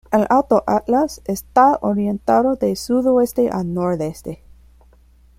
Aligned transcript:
El 0.11 0.25
Alto 0.31 0.63
Atlas 0.65 1.21
está 1.25 1.77
orientado 1.83 2.55
de 2.55 2.75
sudoeste 2.75 3.51
a 3.51 3.63
nordeste. 3.63 4.41